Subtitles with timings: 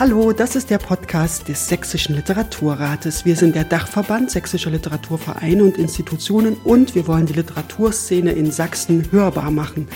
[0.00, 3.26] Hallo, das ist der Podcast des Sächsischen Literaturrates.
[3.26, 9.12] Wir sind der Dachverband Sächsischer Literaturvereine und Institutionen und wir wollen die Literaturszene in Sachsen
[9.12, 9.88] hörbar machen.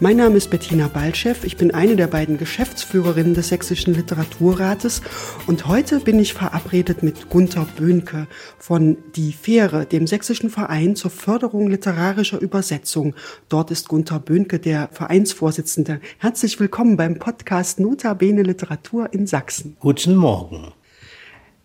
[0.00, 5.02] Mein Name ist Bettina Balchev, ich bin eine der beiden Geschäftsführerinnen des Sächsischen Literaturrates
[5.46, 11.10] und heute bin ich verabredet mit Gunther Böhnke von Die Fähre, dem Sächsischen Verein zur
[11.10, 13.14] Förderung literarischer Übersetzung.
[13.50, 16.00] Dort ist Gunther Böhnke der Vereinsvorsitzende.
[16.16, 19.49] Herzlich willkommen beim Podcast Notabene Literatur in Sachsen.
[19.50, 19.76] Sachsen.
[19.80, 20.72] Guten Morgen.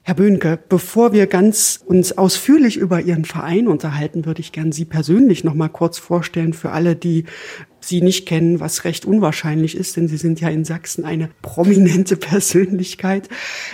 [0.02, 4.86] Herr Böhnke, bevor wir ganz uns ausführlich über Ihren Verein unterhalten, würde ich gern Sie
[4.86, 7.26] persönlich noch mal kurz vorstellen für alle, die
[7.80, 12.16] Sie nicht kennen, was recht unwahrscheinlich ist, denn Sie sind ja in Sachsen eine prominente
[12.18, 13.30] Persönlichkeit.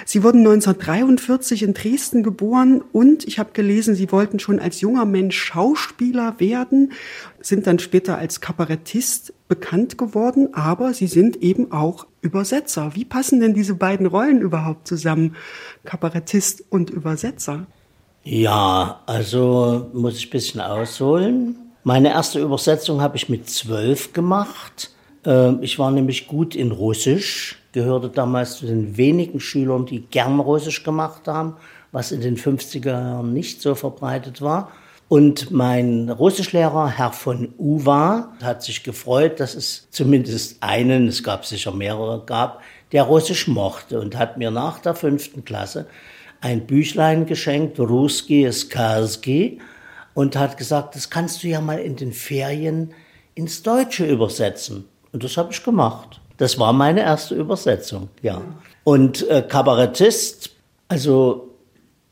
[0.06, 5.06] Sie wurden 1943 in Dresden geboren und ich habe gelesen, Sie wollten schon als junger
[5.06, 6.92] Mensch Schauspieler werden,
[7.40, 12.96] sind dann später als Kabarettist bekannt geworden, aber Sie sind eben auch Übersetzer.
[12.96, 15.36] Wie passen denn diese beiden Rollen überhaupt zusammen,
[15.84, 17.66] Kabarettist und Übersetzer?
[18.24, 21.56] Ja, also muss ich ein bisschen ausholen.
[21.84, 24.92] Meine erste Übersetzung habe ich mit zwölf gemacht.
[25.26, 30.40] Ähm, ich war nämlich gut in Russisch, gehörte damals zu den wenigen Schülern, die gern
[30.40, 31.56] Russisch gemacht haben,
[31.92, 34.72] was in den 50er Jahren nicht so verbreitet war.
[35.12, 41.46] Und mein Russischlehrer, Herr von Uwa, hat sich gefreut, dass es zumindest einen, es gab
[41.46, 42.62] sicher mehrere, gab,
[42.94, 45.86] der Russisch mochte und hat mir nach der fünften Klasse
[46.40, 49.60] ein Büchlein geschenkt, Ruski Skaski,
[50.14, 52.94] und hat gesagt, das kannst du ja mal in den Ferien
[53.36, 54.86] ins Deutsche übersetzen.
[55.12, 56.22] Und das habe ich gemacht.
[56.38, 58.42] Das war meine erste Übersetzung, ja.
[58.86, 60.52] Und äh, Kabarettist,
[60.88, 61.51] also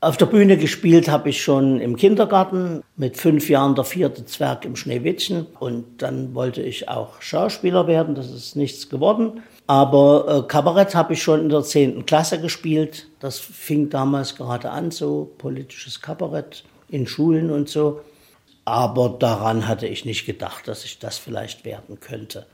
[0.02, 4.64] auf der Bühne gespielt habe ich schon im Kindergarten, mit fünf Jahren der vierte Zwerg
[4.64, 5.46] im Schneewittchen.
[5.58, 9.42] Und dann wollte ich auch Schauspieler werden, das ist nichts geworden.
[9.66, 13.08] Aber äh, Kabarett habe ich schon in der zehnten Klasse gespielt.
[13.20, 18.00] Das fing damals gerade an, so politisches Kabarett in Schulen und so.
[18.64, 22.46] Aber daran hatte ich nicht gedacht, dass ich das vielleicht werden könnte.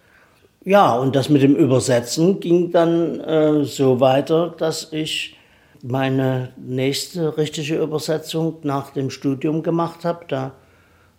[0.65, 5.36] Ja, und das mit dem Übersetzen ging dann äh, so weiter, dass ich
[5.89, 10.25] meine nächste richtige Übersetzung nach dem Studium gemacht habe.
[10.29, 10.53] Da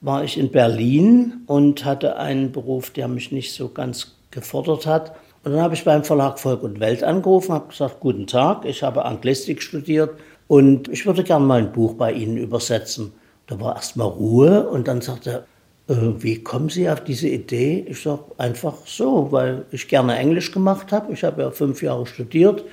[0.01, 5.15] war ich in Berlin und hatte einen Beruf, der mich nicht so ganz gefordert hat.
[5.43, 8.83] Und dann habe ich beim Verlag Volk und Welt angerufen, habe gesagt, guten Tag, ich
[8.83, 10.11] habe Anglistik studiert
[10.47, 13.13] und ich würde gerne mal ein Buch bei Ihnen übersetzen.
[13.47, 15.45] Da war erst mal Ruhe und dann sagte
[15.87, 17.85] er, äh, wie kommen Sie auf diese Idee?
[17.87, 21.13] Ich sage einfach so, weil ich gerne Englisch gemacht habe.
[21.13, 22.65] Ich habe ja fünf Jahre studiert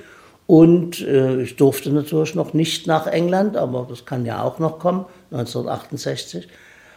[0.47, 4.79] und äh, ich durfte natürlich noch nicht nach England, aber das kann ja auch noch
[4.79, 6.47] kommen, 1968.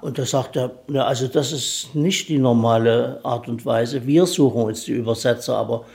[0.01, 4.07] Und da sagt er, ja, also das ist nicht die normale Art und Weise.
[4.07, 5.87] Wir suchen uns die Übersetzer, aber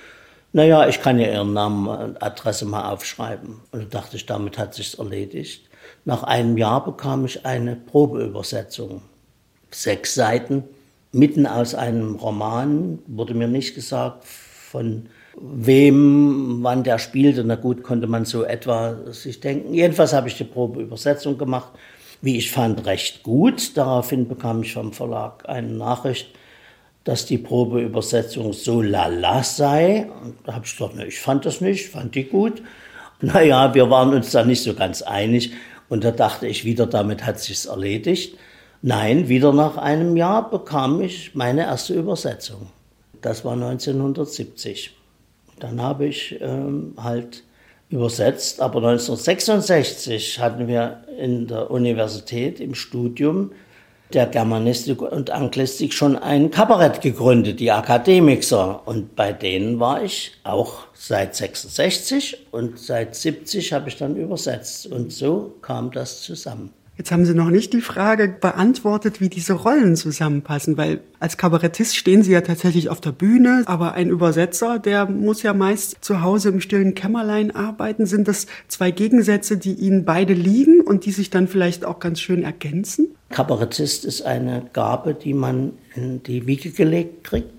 [0.51, 3.61] naja, ich kann ja Ihren Namen und Adresse mal aufschreiben.
[3.71, 5.69] Und da dachte ich, damit hat sich's erledigt.
[6.05, 9.03] Nach einem Jahr bekam ich eine Probeübersetzung.
[9.71, 10.63] Sechs Seiten,
[11.11, 15.07] mitten aus einem Roman, wurde mir nicht gesagt, von
[15.39, 17.43] wem, wann der spielte.
[17.43, 19.73] Na gut, konnte man so etwa sich denken.
[19.73, 21.71] Jedenfalls habe ich die Probeübersetzung gemacht,
[22.21, 23.75] wie ich fand, recht gut.
[23.77, 26.29] Daraufhin bekam ich vom Verlag eine Nachricht,
[27.03, 30.09] dass die Probeübersetzung so lala sei.
[30.23, 32.61] Und da habe ich gesagt, ne, ich fand das nicht, fand die gut.
[33.21, 35.53] Naja, wir waren uns da nicht so ganz einig.
[35.87, 38.37] Und da dachte ich wieder, damit hat sich's erledigt.
[38.81, 42.67] Nein, wieder nach einem Jahr bekam ich meine erste Übersetzung.
[43.21, 44.93] Das war 1970.
[45.63, 47.45] Dann habe ich ähm, halt
[47.89, 53.51] übersetzt, aber 1966 hatten wir in der Universität im Studium
[54.11, 58.85] der Germanistik und Anglistik schon ein Kabarett gegründet, die Akademiker.
[58.85, 64.87] Und bei denen war ich auch seit 66 und seit 70 habe ich dann übersetzt.
[64.87, 66.73] Und so kam das zusammen.
[66.95, 71.95] Jetzt haben Sie noch nicht die Frage beantwortet, wie diese Rollen zusammenpassen, weil als Kabarettist
[71.95, 76.21] stehen Sie ja tatsächlich auf der Bühne, aber ein Übersetzer, der muss ja meist zu
[76.21, 78.05] Hause im stillen Kämmerlein arbeiten.
[78.05, 82.19] Sind das zwei Gegensätze, die Ihnen beide liegen und die sich dann vielleicht auch ganz
[82.19, 83.07] schön ergänzen?
[83.29, 87.49] Kabarettist ist eine Gabe, die man in die Wiege gelegt kriegt.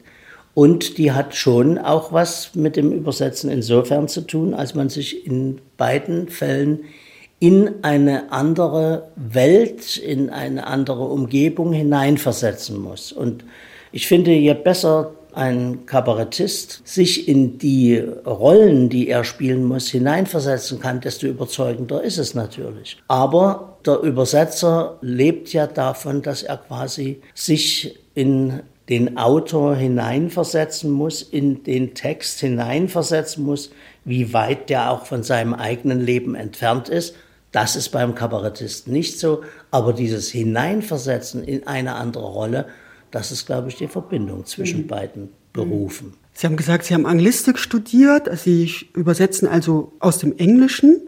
[0.54, 5.26] Und die hat schon auch was mit dem Übersetzen insofern zu tun, als man sich
[5.26, 6.84] in beiden Fällen
[7.44, 13.12] in eine andere Welt, in eine andere Umgebung hineinversetzen muss.
[13.12, 13.44] Und
[13.93, 20.81] ich finde, je besser ein Kabarettist sich in die Rollen, die er spielen muss, hineinversetzen
[20.81, 22.96] kann, desto überzeugender ist es natürlich.
[23.08, 31.20] Aber der Übersetzer lebt ja davon, dass er quasi sich in den Autor hineinversetzen muss,
[31.20, 33.70] in den Text hineinversetzen muss,
[34.06, 37.14] wie weit der auch von seinem eigenen Leben entfernt ist.
[37.55, 42.67] Das ist beim Kabarettisten nicht so, aber dieses Hineinversetzen in eine andere Rolle,
[43.12, 44.87] das ist, glaube ich, die Verbindung zwischen mhm.
[44.89, 46.15] beiden Berufen.
[46.33, 51.03] Sie haben gesagt, Sie haben Anglistik studiert, Sie übersetzen also aus dem Englischen.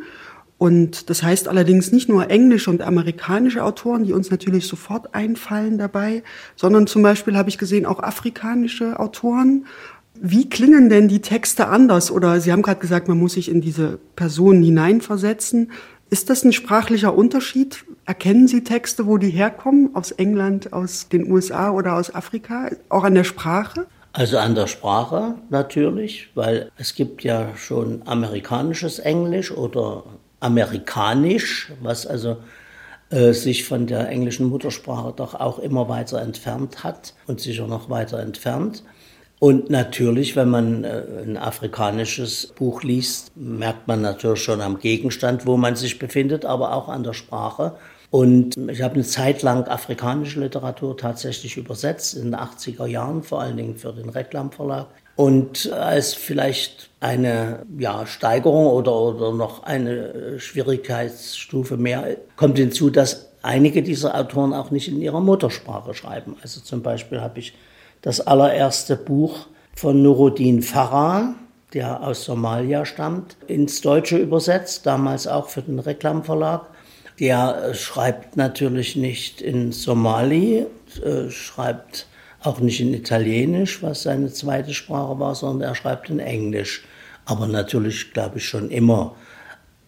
[0.56, 5.78] Und das heißt allerdings nicht nur englische und amerikanische Autoren, die uns natürlich sofort einfallen
[5.78, 6.22] dabei,
[6.54, 9.66] sondern zum Beispiel habe ich gesehen auch afrikanische Autoren.
[10.14, 12.12] Wie klingen denn die Texte anders?
[12.12, 15.72] Oder Sie haben gerade gesagt, man muss sich in diese Personen hineinversetzen.
[16.08, 17.84] Ist das ein sprachlicher Unterschied?
[18.04, 19.94] Erkennen Sie Texte, wo die herkommen?
[19.94, 22.70] Aus England, aus den USA oder aus Afrika?
[22.88, 23.86] Auch an der Sprache?
[24.12, 30.04] Also an der Sprache natürlich, weil es gibt ja schon amerikanisches Englisch oder
[30.38, 32.36] amerikanisch, was also
[33.10, 37.90] äh, sich von der englischen Muttersprache doch auch immer weiter entfernt hat und sicher noch
[37.90, 38.84] weiter entfernt.
[39.38, 45.46] Und natürlich, wenn man äh, ein afrikanisches Buch liest, merkt man natürlich schon am Gegenstand,
[45.46, 47.76] wo man sich befindet, aber auch an der Sprache.
[48.10, 53.42] Und ich habe eine Zeit lang afrikanische Literatur tatsächlich übersetzt, in den 80er Jahren, vor
[53.42, 54.86] allen Dingen für den Reklamverlag.
[55.16, 63.32] Und als vielleicht eine ja, Steigerung oder, oder noch eine Schwierigkeitsstufe mehr kommt hinzu, dass
[63.42, 66.36] einige dieser Autoren auch nicht in ihrer Muttersprache schreiben.
[66.42, 67.54] Also zum Beispiel habe ich
[68.06, 71.34] das allererste Buch von Nuruddin Farah,
[71.74, 76.68] der aus Somalia stammt, ins Deutsche übersetzt, damals auch für den Reklamverlag.
[77.18, 80.66] Der schreibt natürlich nicht in Somali,
[81.04, 82.06] äh, schreibt
[82.44, 86.84] auch nicht in Italienisch, was seine zweite Sprache war, sondern er schreibt in Englisch.
[87.24, 89.16] Aber natürlich, glaube ich, schon immer.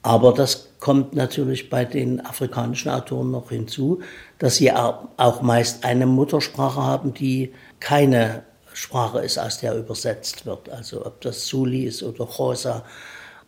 [0.03, 4.01] Aber das kommt natürlich bei den afrikanischen Autoren noch hinzu,
[4.39, 8.43] dass sie auch meist eine Muttersprache haben, die keine
[8.73, 10.69] Sprache ist, aus der übersetzt wird.
[10.69, 12.85] Also ob das Suli ist oder Rosa.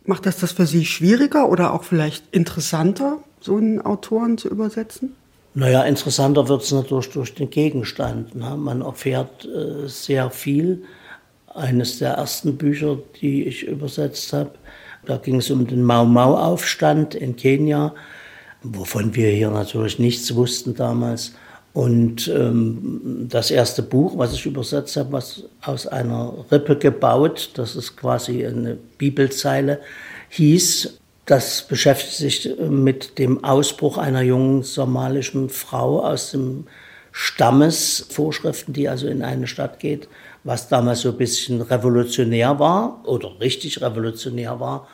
[0.03, 5.15] Macht das das für Sie schwieriger oder auch vielleicht interessanter, so einen Autoren zu übersetzen?
[5.53, 8.35] Naja, interessanter wird es natürlich durch den Gegenstand.
[8.35, 8.55] Ne?
[8.57, 10.83] Man erfährt äh, sehr viel.
[11.53, 14.51] Eines der ersten Bücher, die ich übersetzt habe,
[15.05, 17.93] da ging es um den Mau-Mau-Aufstand in Kenia,
[18.63, 21.33] wovon wir hier natürlich nichts wussten damals.
[21.73, 27.75] Und ähm, das erste Buch, was ich übersetzt habe, was aus einer Rippe gebaut, das
[27.75, 29.79] ist quasi eine Bibelzeile,
[30.29, 36.65] hieß das beschäftigt sich äh, mit dem Ausbruch einer jungen somalischen Frau aus dem
[37.13, 40.07] Stammesvorschriften, die also in eine Stadt geht,
[40.43, 44.87] was damals so ein bisschen revolutionär war oder richtig revolutionär war.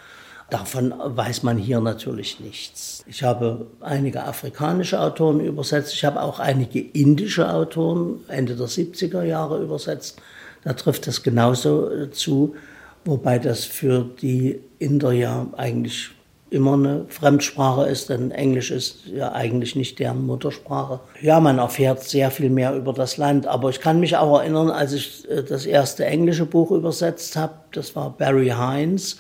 [0.49, 3.03] Davon weiß man hier natürlich nichts.
[3.05, 5.93] Ich habe einige afrikanische Autoren übersetzt.
[5.93, 10.21] Ich habe auch einige indische Autoren Ende der 70er Jahre übersetzt.
[10.63, 12.55] Da trifft das genauso zu,
[13.03, 16.11] wobei das für die Inder ja eigentlich
[16.49, 21.01] immer eine Fremdsprache ist, denn Englisch ist ja eigentlich nicht deren Muttersprache.
[21.21, 24.69] Ja, man erfährt sehr viel mehr über das Land, aber ich kann mich auch erinnern,
[24.69, 29.17] als ich äh, das erste englische Buch übersetzt habe, das war Barry Hines,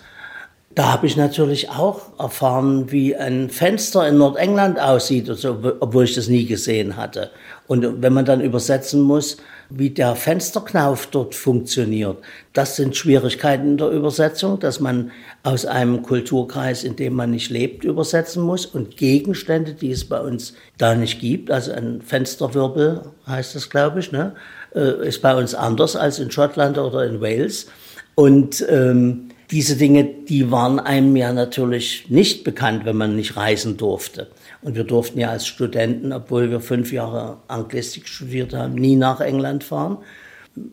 [0.77, 6.13] da habe ich natürlich auch erfahren, wie ein Fenster in Nordengland aussieht, so, obwohl ich
[6.13, 7.31] das nie gesehen hatte.
[7.65, 9.37] Und wenn man dann übersetzen muss,
[9.71, 12.17] wie der Fensterknauf dort funktioniert,
[12.53, 15.09] das sind Schwierigkeiten in der Übersetzung, dass man
[15.41, 20.19] aus einem Kulturkreis, in dem man nicht lebt, übersetzen muss und Gegenstände, die es bei
[20.19, 24.35] uns da nicht gibt, also ein Fensterwirbel heißt das, glaube ich, ne,
[24.75, 27.65] äh, ist bei uns anders als in Schottland oder in Wales.
[28.13, 33.77] Und ähm, diese Dinge, die waren einem ja natürlich nicht bekannt, wenn man nicht reisen
[33.77, 34.27] durfte.
[34.61, 39.21] Und wir durften ja als Studenten, obwohl wir fünf Jahre Anglistik studiert haben, nie nach
[39.21, 39.99] England fahren.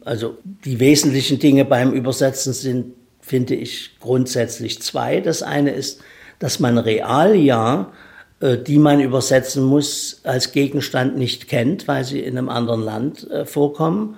[0.05, 5.21] Also die wesentlichen Dinge beim Übersetzen sind, finde ich, grundsätzlich zwei.
[5.21, 6.01] Das eine ist,
[6.41, 7.93] dass man Realia,
[8.41, 13.31] äh, die man übersetzen muss, als Gegenstand nicht kennt, weil sie in einem anderen Land
[13.31, 14.17] äh, vorkommen.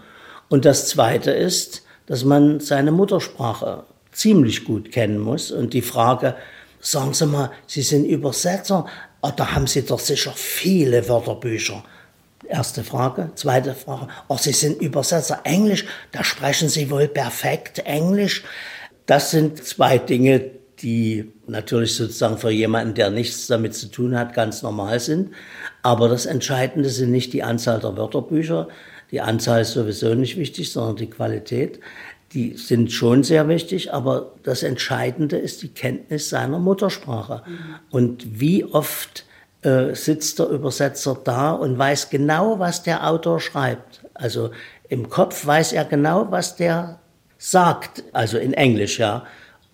[0.49, 3.85] Und das zweite ist, dass man seine Muttersprache
[4.17, 5.51] ziemlich gut kennen muss.
[5.51, 6.35] Und die Frage,
[6.81, 8.87] sagen Sie mal, Sie sind Übersetzer,
[9.21, 11.85] oh, da haben Sie doch sicher viele Wörterbücher.
[12.49, 13.31] Erste Frage.
[13.35, 18.43] Zweite Frage, oh, Sie sind Übersetzer Englisch, da sprechen Sie wohl perfekt Englisch.
[19.05, 24.35] Das sind zwei Dinge, die natürlich sozusagen für jemanden, der nichts damit zu tun hat,
[24.35, 25.33] ganz normal sind.
[25.83, 28.69] Aber das Entscheidende sind nicht die Anzahl der Wörterbücher,
[29.13, 31.81] Die Anzahl ist sowieso nicht wichtig, sondern die Qualität.
[32.33, 37.43] Die sind schon sehr wichtig, aber das Entscheidende ist die Kenntnis seiner Muttersprache.
[37.47, 37.59] Mhm.
[37.91, 39.25] Und wie oft
[39.63, 44.01] äh, sitzt der Übersetzer da und weiß genau, was der Autor schreibt.
[44.15, 44.51] Also
[44.89, 46.99] im Kopf weiß er genau, was der
[47.39, 49.25] sagt, also in Englisch, ja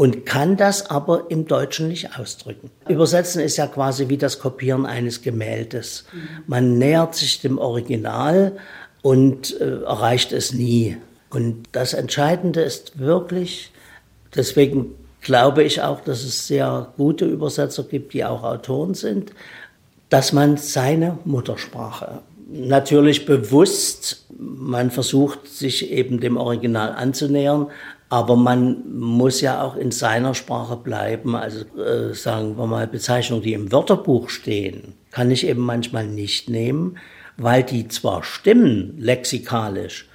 [0.02, 2.72] und kann das aber im Deutschen nicht ausdrücken.
[2.88, 6.06] Übersetzen ist ja quasi wie das Kopieren eines Gemäldes.
[6.48, 8.56] Man nähert sich dem Original
[9.02, 10.96] und äh, erreicht es nie.
[11.32, 13.70] Und das Entscheidende ist wirklich,
[14.34, 19.32] deswegen glaube ich auch, dass es sehr gute Übersetzer gibt, die auch Autoren sind,
[20.08, 22.20] dass man seine Muttersprache
[22.52, 27.68] natürlich bewusst, man versucht sich eben dem Original anzunähern,
[28.08, 31.34] aber man muss ja auch in seiner Sprache bleiben.
[31.34, 36.50] Also äh, sagen wir mal Bezeichnungen, die im Wörterbuch stehen, kann ich eben manchmal nicht
[36.50, 36.98] nehmen,
[37.38, 40.08] weil die zwar stimmen lexikalisch,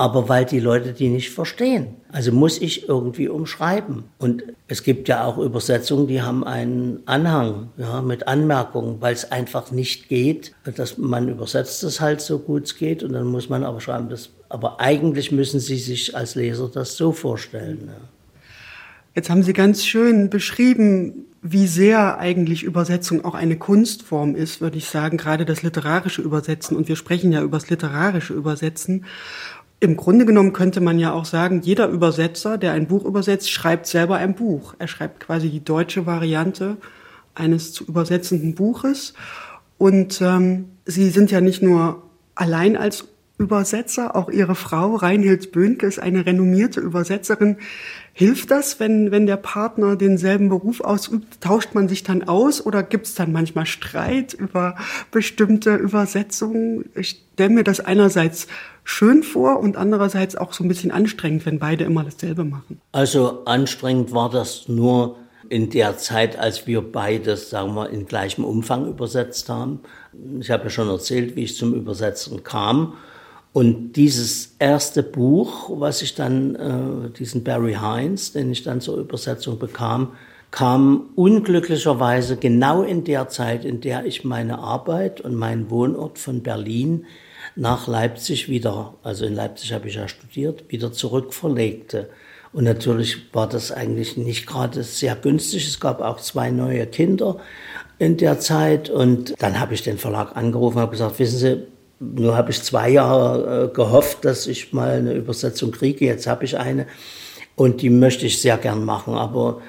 [0.00, 1.88] aber weil die Leute die nicht verstehen.
[2.10, 4.04] Also muss ich irgendwie umschreiben.
[4.16, 9.30] Und es gibt ja auch Übersetzungen, die haben einen Anhang ja, mit Anmerkungen, weil es
[9.30, 10.54] einfach nicht geht.
[10.64, 14.08] Dass man übersetzt es halt so gut es geht und dann muss man aber schreiben,
[14.08, 17.80] das, aber eigentlich müssen Sie sich als Leser das so vorstellen.
[17.88, 18.08] Ja.
[19.14, 24.78] Jetzt haben Sie ganz schön beschrieben, wie sehr eigentlich Übersetzung auch eine Kunstform ist, würde
[24.78, 26.76] ich sagen, gerade das literarische Übersetzen.
[26.76, 29.04] Und wir sprechen ja über das literarische Übersetzen.
[29.82, 33.86] Im Grunde genommen könnte man ja auch sagen, jeder Übersetzer, der ein Buch übersetzt, schreibt
[33.86, 34.74] selber ein Buch.
[34.78, 36.76] Er schreibt quasi die deutsche Variante
[37.34, 39.14] eines zu übersetzenden Buches.
[39.78, 42.02] Und ähm, Sie sind ja nicht nur
[42.34, 43.08] allein als
[43.40, 47.56] Übersetzer, auch Ihre Frau Reinhild Böhnke ist eine renommierte Übersetzerin.
[48.12, 51.40] Hilft das, wenn, wenn der Partner denselben Beruf ausübt?
[51.40, 54.76] Tauscht man sich dann aus oder gibt es dann manchmal Streit über
[55.10, 56.84] bestimmte Übersetzungen?
[56.94, 58.46] Ich stelle mir das einerseits
[58.84, 62.78] schön vor und andererseits auch so ein bisschen anstrengend, wenn beide immer dasselbe machen.
[62.92, 65.16] Also anstrengend war das nur
[65.48, 69.80] in der Zeit, als wir beides, sagen wir, in gleichem Umfang übersetzt haben.
[70.40, 72.94] Ich habe ja schon erzählt, wie ich zum Übersetzen kam.
[73.52, 78.98] Und dieses erste Buch, was ich dann, äh, diesen Barry Hines, den ich dann zur
[78.98, 80.12] Übersetzung bekam,
[80.52, 86.42] kam unglücklicherweise genau in der Zeit, in der ich meine Arbeit und meinen Wohnort von
[86.42, 87.06] Berlin
[87.56, 92.08] nach Leipzig wieder, also in Leipzig habe ich ja studiert, wieder zurückverlegte.
[92.52, 95.68] Und natürlich war das eigentlich nicht gerade sehr günstig.
[95.68, 97.36] Es gab auch zwei neue Kinder
[97.98, 98.90] in der Zeit.
[98.90, 101.62] Und dann habe ich den Verlag angerufen und habe gesagt, wissen Sie,
[102.00, 106.06] nur habe ich zwei Jahre äh, gehofft, dass ich mal eine Übersetzung kriege.
[106.06, 106.86] Jetzt habe ich eine
[107.56, 109.14] und die möchte ich sehr gern machen.
[109.14, 109.60] Aber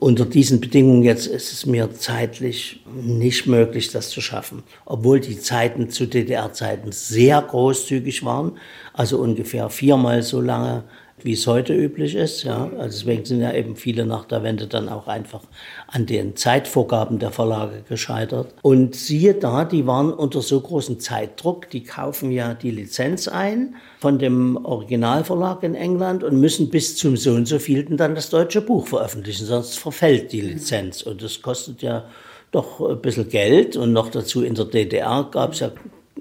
[0.00, 4.64] unter diesen Bedingungen jetzt ist es mir zeitlich nicht möglich, das zu schaffen.
[4.84, 8.58] Obwohl die Zeiten zu DDR-Zeiten sehr großzügig waren,
[8.92, 10.84] also ungefähr viermal so lange
[11.26, 12.44] wie es heute üblich ist.
[12.44, 12.70] Ja.
[12.78, 15.42] Also deswegen sind ja eben viele nach der Wende dann auch einfach
[15.88, 18.54] an den Zeitvorgaben der Verlage gescheitert.
[18.62, 23.74] Und siehe da, die waren unter so großem Zeitdruck, die kaufen ja die Lizenz ein
[23.98, 28.30] von dem Originalverlag in England und müssen bis zum so und so vielten dann das
[28.30, 31.02] deutsche Buch veröffentlichen, sonst verfällt die Lizenz.
[31.02, 32.04] Und das kostet ja
[32.52, 35.72] doch ein bisschen Geld und noch dazu in der DDR gab es ja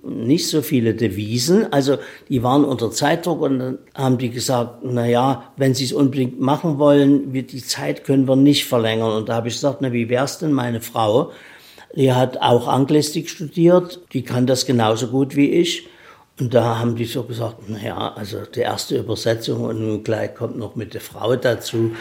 [0.03, 1.71] nicht so viele Devisen.
[1.71, 1.97] Also
[2.29, 6.39] die waren unter Zeitdruck und dann haben die gesagt, na ja, wenn sie es unbedingt
[6.39, 9.11] machen wollen, wir, die Zeit können wir nicht verlängern.
[9.11, 11.31] Und da habe ich gesagt, na wie wär's denn meine Frau?
[11.95, 15.87] Die hat auch Anglistik studiert, die kann das genauso gut wie ich.
[16.37, 20.35] Und da haben die so gesagt, na ja, also die erste Übersetzung und nun gleich
[20.35, 21.91] kommt noch mit der Frau dazu.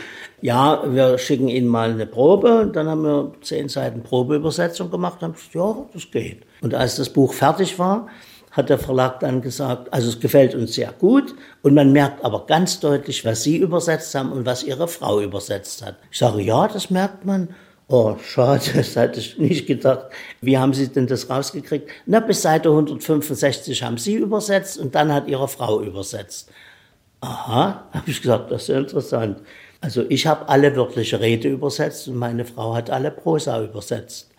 [0.42, 2.62] Ja, wir schicken Ihnen mal eine Probe.
[2.62, 6.42] Und dann haben wir zehn Seiten Probeübersetzung gemacht und haben gesagt, ja, das geht.
[6.62, 8.08] Und als das Buch fertig war,
[8.50, 12.46] hat der Verlag dann gesagt, also es gefällt uns sehr gut und man merkt aber
[12.46, 15.96] ganz deutlich, was Sie übersetzt haben und was Ihre Frau übersetzt hat.
[16.10, 17.48] Ich sage, ja, das merkt man.
[17.88, 20.06] Oh, schade, das hatte ich nicht gedacht.
[20.40, 21.90] Wie haben Sie denn das rausgekriegt?
[22.06, 26.50] Na, bis Seite 165 haben Sie übersetzt und dann hat Ihre Frau übersetzt.
[27.20, 29.40] Aha, habe ich gesagt, das ist ja interessant.
[29.80, 34.30] Also ich habe alle wörtliche Rede übersetzt und meine Frau hat alle Prosa übersetzt.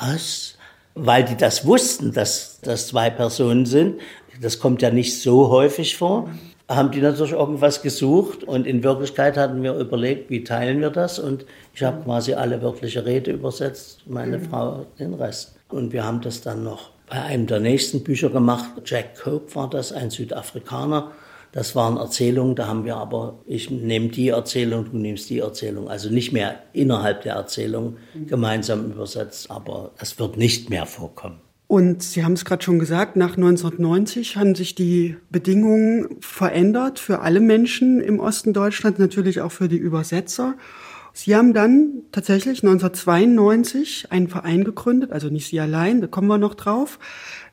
[0.00, 0.56] Was?
[0.94, 4.00] Weil die das wussten, dass das zwei Personen sind.
[4.40, 6.28] Das kommt ja nicht so häufig vor
[6.68, 11.18] haben die natürlich irgendwas gesucht und in Wirklichkeit hatten wir überlegt, wie teilen wir das
[11.18, 11.44] und
[11.74, 14.44] ich habe quasi alle wörtliche Rede übersetzt, meine mhm.
[14.44, 15.56] Frau den Rest.
[15.68, 18.70] Und wir haben das dann noch bei einem der nächsten Bücher gemacht.
[18.84, 21.12] Jack Cope war das, ein Südafrikaner.
[21.52, 25.88] Das waren Erzählungen, da haben wir aber, ich nehme die Erzählung, du nimmst die Erzählung,
[25.88, 28.26] also nicht mehr innerhalb der Erzählung mhm.
[28.26, 31.40] gemeinsam übersetzt, aber das wird nicht mehr vorkommen.
[31.66, 37.20] Und Sie haben es gerade schon gesagt, nach 1990 haben sich die Bedingungen verändert für
[37.20, 40.54] alle Menschen im Osten Deutschlands, natürlich auch für die Übersetzer.
[41.14, 46.38] Sie haben dann tatsächlich 1992 einen Verein gegründet, also nicht Sie allein, da kommen wir
[46.38, 46.98] noch drauf,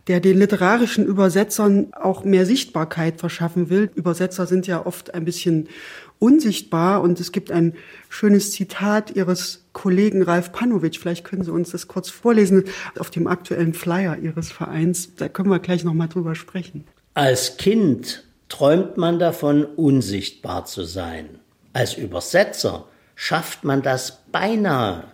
[0.08, 3.92] der den literarischen Übersetzern auch mehr Sichtbarkeit verschaffen will.
[3.94, 5.70] Übersetzer sind ja oft ein bisschen
[6.18, 7.74] unsichtbar und es gibt ein
[8.10, 10.98] schönes Zitat Ihres Kollegen Ralf Panovic.
[10.98, 12.66] Vielleicht können Sie uns das kurz vorlesen
[13.00, 15.16] auf dem aktuellen Flyer Ihres Vereins.
[15.16, 16.86] Da können wir gleich noch mal drüber sprechen.
[17.14, 21.40] Als Kind träumt man davon, unsichtbar zu sein.
[21.74, 22.86] Als Übersetzer
[23.16, 25.06] schafft man das beinahe.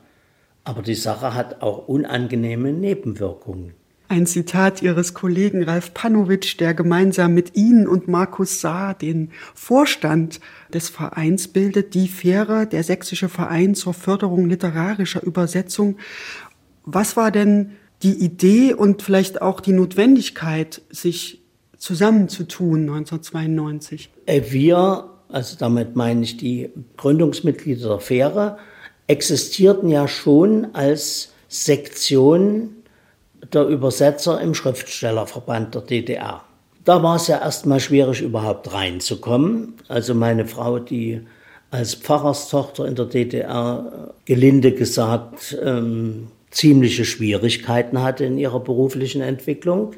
[0.63, 3.73] Aber die Sache hat auch unangenehme Nebenwirkungen.
[4.09, 10.39] Ein Zitat Ihres Kollegen Ralf Panovic, der gemeinsam mit Ihnen und Markus Saar den Vorstand
[10.73, 15.97] des Vereins bildet, die Fähre, der sächsische Verein zur Förderung literarischer Übersetzung.
[16.85, 17.71] Was war denn
[18.03, 21.41] die Idee und vielleicht auch die Notwendigkeit, sich
[21.77, 24.09] zusammenzutun 1992?
[24.25, 28.57] Äh, wir also damit meine ich die Gründungsmitglieder der Fähre,
[29.07, 32.69] existierten ja schon als Sektion
[33.53, 36.43] der Übersetzer im Schriftstellerverband der DDR.
[36.83, 39.73] Da war es ja erstmal schwierig, überhaupt reinzukommen.
[39.87, 41.21] Also meine Frau, die
[41.69, 49.93] als Pfarrerstochter in der DDR gelinde gesagt ähm, ziemliche Schwierigkeiten hatte in ihrer beruflichen Entwicklung,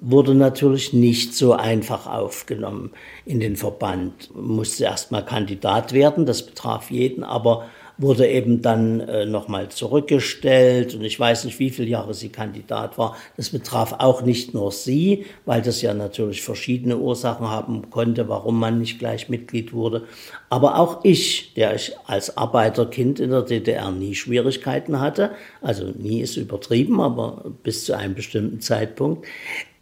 [0.00, 2.92] wurde natürlich nicht so einfach aufgenommen
[3.24, 4.30] in den Verband.
[4.34, 7.64] Musste erstmal Kandidat werden, das betraf jeden, aber
[7.98, 12.96] wurde eben dann äh, nochmal zurückgestellt und ich weiß nicht, wie viele Jahre sie Kandidat
[12.96, 13.16] war.
[13.36, 18.60] Das betraf auch nicht nur sie, weil das ja natürlich verschiedene Ursachen haben konnte, warum
[18.60, 20.04] man nicht gleich Mitglied wurde.
[20.48, 26.20] Aber auch ich, der ich als Arbeiterkind in der DDR nie Schwierigkeiten hatte, also nie
[26.20, 29.26] ist übertrieben, aber bis zu einem bestimmten Zeitpunkt,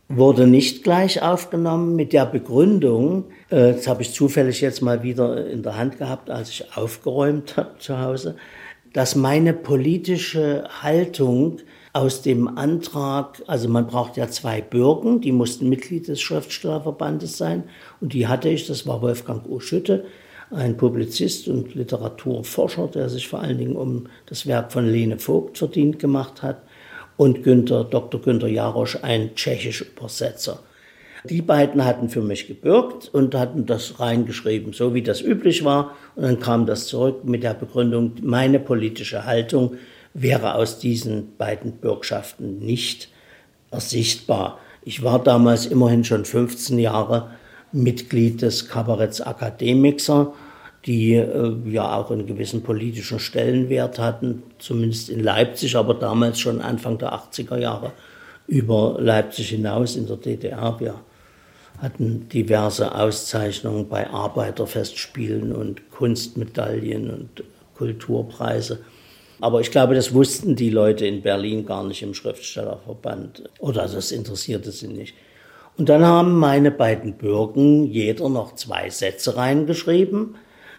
[0.08, 5.46] wurde nicht gleich aufgenommen mit der Begründung, äh, das habe ich zufällig jetzt mal wieder
[5.48, 8.36] in der Hand gehabt, als ich aufgeräumt habe zu Hause,
[8.92, 11.59] dass meine politische Haltung
[11.92, 17.64] aus dem Antrag, also man braucht ja zwei Bürgen, die mussten Mitglied des Schriftstellerverbandes sein
[18.00, 19.61] und die hatte ich, das war Wolfgang O.
[20.48, 25.59] Ein Publizist und Literaturforscher, der sich vor allen Dingen um das Werk von Lene Vogt
[25.59, 26.62] verdient gemacht hat
[27.16, 28.20] und Günther, Dr.
[28.20, 30.61] Günther Jarosch, ein tschechischer Übersetzer.
[31.24, 35.96] Die beiden hatten für mich gebürgt und hatten das reingeschrieben, so wie das üblich war.
[36.14, 39.76] Und dann kam das zurück mit der Begründung, meine politische Haltung
[40.14, 43.09] wäre aus diesen beiden Bürgschaften nicht
[43.70, 44.59] ersichtbar.
[44.83, 47.31] Ich war damals immerhin schon 15 Jahre
[47.72, 50.33] Mitglied des Kabaretts Akademixer
[50.87, 56.61] die äh, ja auch einen gewissen politischen Stellenwert hatten, zumindest in Leipzig, aber damals schon
[56.61, 57.92] Anfang der 80er Jahre
[58.46, 60.77] über Leipzig hinaus in der DDR.
[60.79, 60.94] Wir
[61.79, 67.44] hatten diverse Auszeichnungen bei Arbeiterfestspielen und Kunstmedaillen und
[67.77, 68.79] Kulturpreise.
[69.40, 73.51] Aber ich glaube, das wussten die Leute in Berlin gar nicht im Schriftstellerverband.
[73.59, 75.14] Oder das interessierte sie nicht.
[75.77, 80.37] Und dann haben meine beiden Bürgen jeder noch zwei Sätze reingeschrieben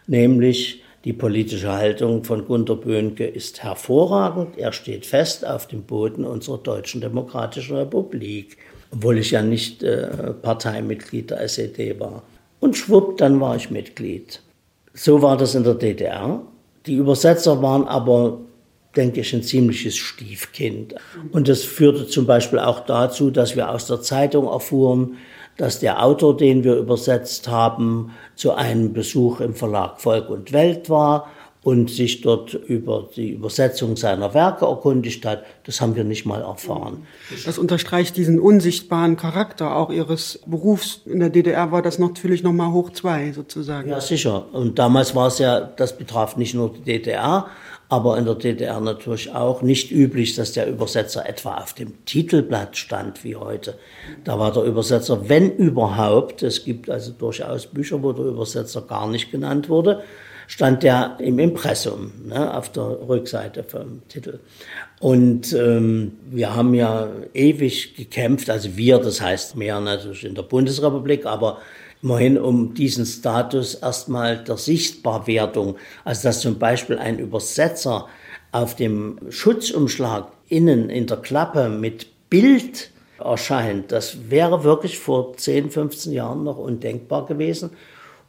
[0.08, 4.58] nämlich die politische Haltung von Gunter Böhnke ist hervorragend.
[4.58, 8.58] Er steht fest auf dem Boden unserer Deutschen Demokratischen Republik,
[8.92, 12.24] obwohl ich ja nicht äh, Parteimitglied der SED war.
[12.60, 14.42] Und schwupp, dann war ich Mitglied.
[14.94, 16.42] So war das in der DDR.
[16.88, 18.40] Die Übersetzer waren aber,
[18.96, 20.96] denke ich, ein ziemliches Stiefkind.
[21.32, 25.18] Und das führte zum Beispiel auch dazu, dass wir aus der Zeitung erfuhren,
[25.58, 30.90] dass der Autor, den wir übersetzt haben, zu einem Besuch im Verlag Volk und Welt
[30.90, 31.28] war
[31.68, 35.44] und sich dort über die Übersetzung seiner Werke erkundigt hat.
[35.66, 37.06] Das haben wir nicht mal erfahren.
[37.46, 41.02] Das unterstreicht diesen unsichtbaren Charakter auch Ihres Berufs.
[41.06, 43.90] In der DDR war das natürlich noch mal hoch zwei sozusagen.
[43.90, 44.46] Ja, sicher.
[44.54, 47.48] Und damals war es ja, das betraf nicht nur die DDR,
[47.90, 52.76] aber in der DDR natürlich auch nicht üblich, dass der Übersetzer etwa auf dem Titelblatt
[52.76, 53.76] stand wie heute.
[54.24, 59.08] Da war der Übersetzer, wenn überhaupt, es gibt also durchaus Bücher, wo der Übersetzer gar
[59.08, 60.04] nicht genannt wurde,
[60.48, 64.40] stand der im Impressum ne, auf der Rückseite vom Titel.
[65.00, 70.44] Und ähm, wir haben ja ewig gekämpft, also wir, das heißt mehr natürlich in der
[70.44, 71.60] Bundesrepublik, aber
[72.02, 78.08] immerhin um diesen Status erstmal der Sichtbarwerdung, also dass zum Beispiel ein Übersetzer
[78.52, 85.72] auf dem Schutzumschlag innen in der Klappe mit Bild erscheint, das wäre wirklich vor 10,
[85.72, 87.72] 15 Jahren noch undenkbar gewesen,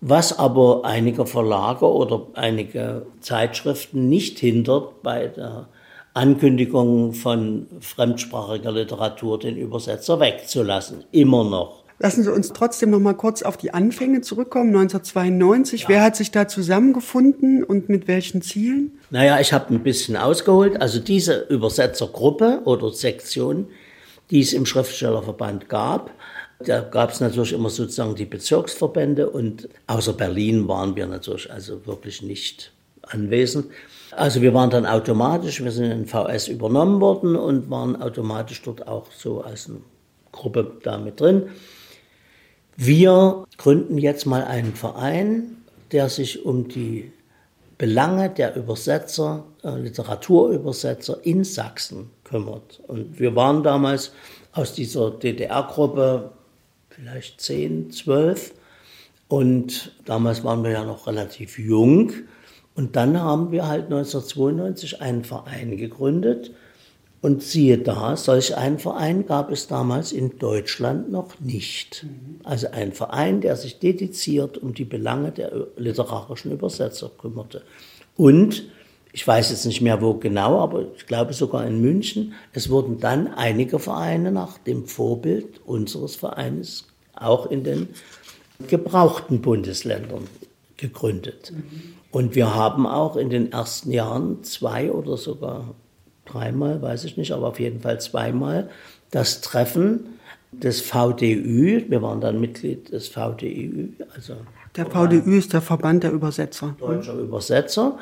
[0.00, 5.68] was aber einige Verlage oder einige Zeitschriften nicht hindert bei der
[6.14, 11.04] Ankündigungen von fremdsprachiger Literatur den Übersetzer wegzulassen.
[11.12, 11.77] Immer noch.
[12.00, 15.82] Lassen Sie uns trotzdem noch mal kurz auf die Anfänge zurückkommen, 1992.
[15.82, 15.88] Ja.
[15.88, 18.98] Wer hat sich da zusammengefunden und mit welchen Zielen?
[19.10, 20.80] Naja, ich habe ein bisschen ausgeholt.
[20.80, 23.66] Also diese Übersetzergruppe oder Sektion,
[24.30, 26.12] die es im Schriftstellerverband gab,
[26.60, 31.86] da gab es natürlich immer sozusagen die Bezirksverbände und außer Berlin waren wir natürlich also
[31.86, 33.66] wirklich nicht anwesend.
[34.12, 38.86] Also wir waren dann automatisch, wir sind in VS übernommen worden und waren automatisch dort
[38.86, 39.78] auch so als eine
[40.32, 41.50] Gruppe da mit drin.
[42.80, 45.56] Wir gründen jetzt mal einen Verein,
[45.90, 47.10] der sich um die
[47.76, 52.80] Belange der Übersetzer, äh, Literaturübersetzer in Sachsen kümmert.
[52.86, 54.12] Und wir waren damals
[54.52, 56.30] aus dieser DDR-Gruppe
[56.90, 58.54] vielleicht 10, 12
[59.26, 62.12] und damals waren wir ja noch relativ jung.
[62.76, 66.52] Und dann haben wir halt 1992 einen Verein gegründet,
[67.20, 72.06] und siehe da, solch einen Verein gab es damals in Deutschland noch nicht.
[72.44, 77.62] Also ein Verein, der sich dediziert um die Belange der literarischen Übersetzer kümmerte.
[78.16, 78.64] Und
[79.12, 83.00] ich weiß jetzt nicht mehr wo genau, aber ich glaube sogar in München, es wurden
[83.00, 87.88] dann einige Vereine nach dem Vorbild unseres Vereines auch in den
[88.68, 90.28] gebrauchten Bundesländern
[90.76, 91.52] gegründet.
[92.12, 95.74] Und wir haben auch in den ersten Jahren zwei oder sogar
[96.32, 98.70] dreimal, weiß ich nicht, aber auf jeden Fall zweimal
[99.10, 100.18] das Treffen
[100.52, 101.84] des VDÜ.
[101.88, 103.88] Wir waren dann Mitglied des VDÜ.
[104.14, 104.34] Also
[104.76, 106.76] der VDÜ ist der Verband der Übersetzer.
[106.78, 107.98] Deutscher Übersetzer.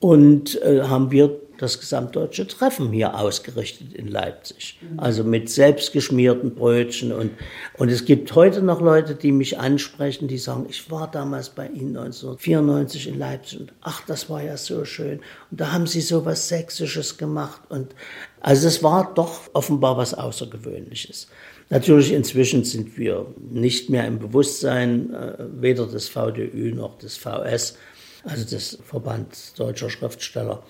[0.00, 4.78] Und äh, haben wir das gesamtdeutsche Treffen hier ausgerichtet in Leipzig.
[4.96, 7.12] Also mit selbstgeschmierten Brötchen.
[7.12, 7.32] Und,
[7.76, 11.66] und es gibt heute noch Leute, die mich ansprechen, die sagen, ich war damals bei
[11.66, 15.20] Ihnen 1994 in Leipzig und ach, das war ja so schön.
[15.50, 17.60] Und da haben Sie so was Sächsisches gemacht.
[17.68, 17.94] Und
[18.40, 21.26] also es war doch offenbar was Außergewöhnliches.
[21.68, 27.76] Natürlich inzwischen sind wir nicht mehr im Bewusstsein, äh, weder des VDÜ noch des VS,
[28.24, 30.62] also des Verbands deutscher Schriftsteller.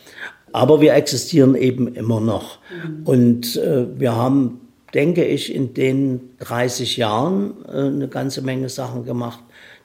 [0.52, 2.58] Aber wir existieren eben immer noch.
[2.70, 3.02] Mhm.
[3.04, 4.60] Und äh, wir haben,
[4.94, 9.40] denke ich, in den 30 Jahren äh, eine ganze Menge Sachen gemacht,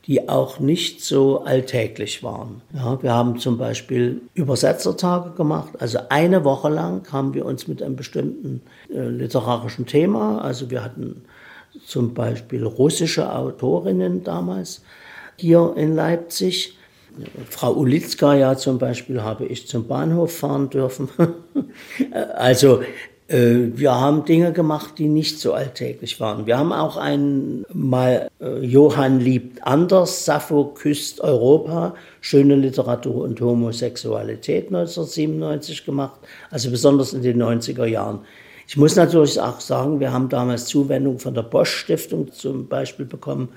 [0.08, 2.62] die auch nicht so alltäglich waren.
[2.74, 5.74] Ja, wir haben zum Beispiel Übersetzertage gemacht.
[5.80, 8.62] Also eine Woche lang haben wir uns mit einem bestimmten
[8.94, 11.24] äh, literarischen Thema, also wir hatten
[11.86, 14.82] zum Beispiel russische Autorinnen damals
[15.38, 16.78] hier in Leipzig
[17.50, 21.10] Frau Ulitzka zum Beispiel habe ich zum Bahnhof fahren dürfen.
[22.36, 22.82] also
[23.28, 26.46] äh, wir haben Dinge gemacht, die nicht so alltäglich waren.
[26.46, 33.42] Wir haben auch einen mal äh, Johann liebt anders, Sappho küsst Europa, schöne Literatur und
[33.42, 36.20] Homosexualität 1997 gemacht,
[36.52, 38.20] also besonders in den 90er Jahren.
[38.68, 43.06] Ich muss natürlich auch sagen, wir haben damals Zuwendung von der Bosch Stiftung zum Beispiel
[43.06, 43.50] bekommen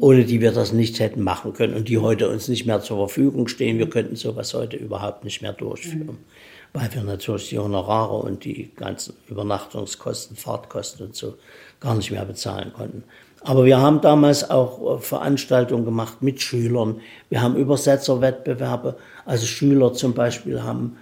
[0.00, 2.98] ohne die wir das nicht hätten machen können und die heute uns nicht mehr zur
[2.98, 3.78] Verfügung stehen.
[3.78, 6.18] Wir könnten sowas heute überhaupt nicht mehr durchführen,
[6.72, 11.34] weil wir natürlich die Honorare und die ganzen Übernachtungskosten, Fahrtkosten und so
[11.80, 13.04] gar nicht mehr bezahlen konnten.
[13.42, 17.00] Aber wir haben damals auch äh, Veranstaltungen gemacht mit Schülern.
[17.28, 18.96] Wir haben Übersetzerwettbewerbe.
[19.24, 20.96] Also Schüler zum Beispiel haben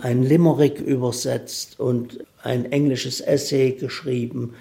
[0.00, 4.54] ein Limerick übersetzt und ein englisches Essay geschrieben.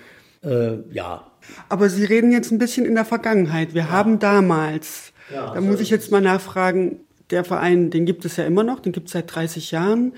[0.44, 1.26] Äh, ja,
[1.70, 3.74] aber Sie reden jetzt ein bisschen in der Vergangenheit.
[3.74, 3.90] Wir ja.
[3.90, 8.46] haben damals, ja, da muss ich jetzt mal nachfragen, der Verein, den gibt es ja
[8.46, 10.14] immer noch, den gibt es seit 30 Jahren.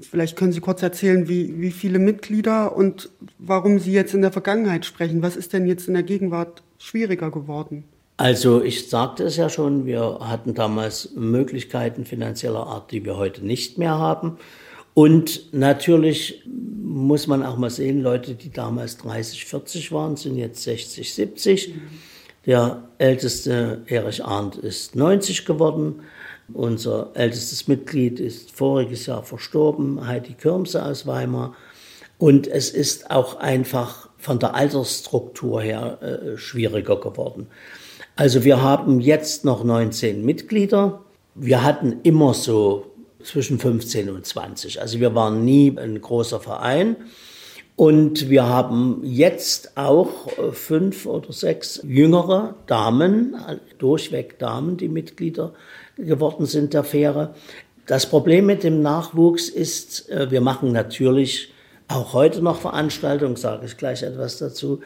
[0.00, 4.32] Vielleicht können Sie kurz erzählen, wie, wie viele Mitglieder und warum Sie jetzt in der
[4.32, 5.22] Vergangenheit sprechen.
[5.22, 7.84] Was ist denn jetzt in der Gegenwart schwieriger geworden?
[8.16, 13.44] Also ich sagte es ja schon, wir hatten damals Möglichkeiten finanzieller Art, die wir heute
[13.44, 14.38] nicht mehr haben.
[14.94, 20.62] Und natürlich muss man auch mal sehen, Leute, die damals 30, 40 waren, sind jetzt
[20.62, 21.74] 60, 70.
[22.44, 26.02] Der älteste Erich Arndt ist 90 geworden.
[26.52, 31.54] Unser ältestes Mitglied ist voriges Jahr verstorben, Heidi Kürmse aus Weimar.
[32.18, 37.46] Und es ist auch einfach von der Altersstruktur her äh, schwieriger geworden.
[38.16, 41.00] Also wir haben jetzt noch 19 Mitglieder.
[41.34, 42.91] Wir hatten immer so
[43.24, 44.80] zwischen 15 und 20.
[44.80, 46.96] Also wir waren nie ein großer Verein.
[47.74, 53.34] Und wir haben jetzt auch äh, fünf oder sechs jüngere Damen,
[53.78, 55.54] durchweg Damen, die Mitglieder
[55.96, 57.34] geworden sind der Fähre.
[57.86, 61.52] Das Problem mit dem Nachwuchs ist, äh, wir machen natürlich
[61.88, 64.80] auch heute noch Veranstaltungen, sage ich gleich etwas dazu.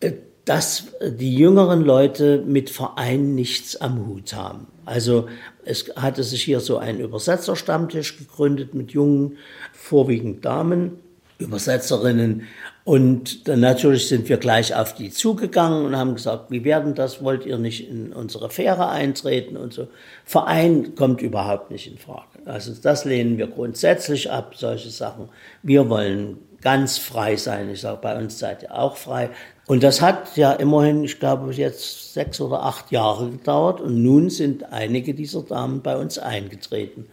[0.00, 0.12] Äh,
[0.44, 4.66] dass die jüngeren Leute mit Verein nichts am Hut haben.
[4.84, 5.28] Also
[5.64, 9.38] es hatte sich hier so ein Übersetzerstammtisch gegründet mit jungen,
[9.72, 10.98] vorwiegend Damen,
[11.38, 12.46] Übersetzerinnen.
[12.84, 17.24] Und dann natürlich sind wir gleich auf die zugegangen und haben gesagt, wie werden das?
[17.24, 19.88] Wollt ihr nicht in unsere Fähre eintreten und so?
[20.24, 22.26] Verein kommt überhaupt nicht in Frage.
[22.44, 25.30] Also das lehnen wir grundsätzlich ab, solche Sachen.
[25.62, 27.70] Wir wollen ganz frei sein.
[27.70, 29.30] Ich sage, bei uns seid ihr auch frei.
[29.66, 33.80] Und das hat ja immerhin, ich glaube, jetzt sechs oder acht Jahre gedauert.
[33.80, 37.06] Und nun sind einige dieser Damen bei uns eingetreten.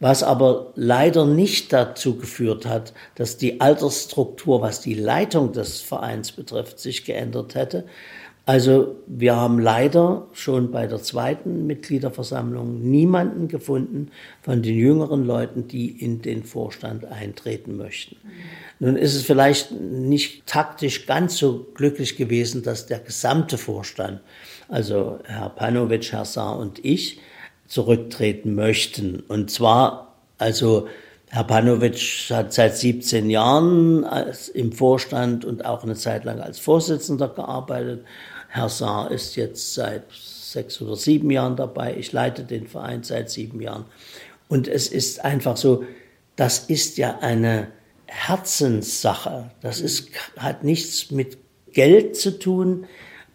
[0.00, 6.32] Was aber leider nicht dazu geführt hat, dass die Altersstruktur, was die Leitung des Vereins
[6.32, 7.84] betrifft, sich geändert hätte.
[8.46, 14.10] Also wir haben leider schon bei der zweiten Mitgliederversammlung niemanden gefunden
[14.42, 18.16] von den jüngeren Leuten, die in den Vorstand eintreten möchten.
[18.80, 24.20] Nun ist es vielleicht nicht taktisch ganz so glücklich gewesen, dass der gesamte Vorstand,
[24.68, 27.20] also Herr Panovic, Herr Saar und ich,
[27.66, 29.20] zurücktreten möchten.
[29.20, 30.88] Und zwar, also
[31.30, 34.06] Herr Panovic hat seit 17 Jahren
[34.54, 38.04] im Vorstand und auch eine Zeit lang als Vorsitzender gearbeitet.
[38.48, 41.96] Herr Saar ist jetzt seit sechs oder sieben Jahren dabei.
[41.96, 43.84] Ich leite den Verein seit sieben Jahren.
[44.48, 45.84] Und es ist einfach so,
[46.36, 47.68] das ist ja eine
[48.06, 49.50] Herzenssache.
[49.60, 51.38] Das ist, hat nichts mit
[51.72, 52.86] Geld zu tun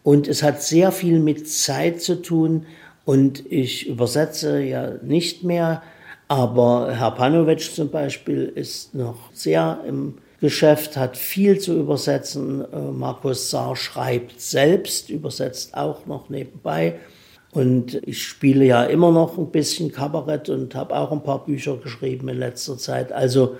[0.03, 2.65] und es hat sehr viel mit Zeit zu tun.
[3.05, 5.81] Und ich übersetze ja nicht mehr,
[6.27, 12.61] aber Herr Panovic zum Beispiel ist noch sehr im Geschäft, hat viel zu übersetzen.
[12.71, 16.99] Äh, Markus Saar schreibt selbst, übersetzt auch noch nebenbei.
[17.51, 21.77] Und ich spiele ja immer noch ein bisschen Kabarett und habe auch ein paar Bücher
[21.77, 23.11] geschrieben in letzter Zeit.
[23.11, 23.57] Also